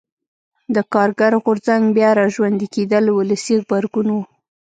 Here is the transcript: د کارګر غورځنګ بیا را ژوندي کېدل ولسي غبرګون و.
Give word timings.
د 0.75 0.77
کارګر 0.93 1.33
غورځنګ 1.43 1.83
بیا 1.97 2.09
را 2.17 2.25
ژوندي 2.33 2.67
کېدل 2.75 3.05
ولسي 3.11 3.55
غبرګون 3.61 4.07
و. 4.11 4.17